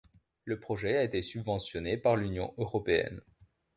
[0.45, 3.21] Le projet a été subventionné par l'Union européenne.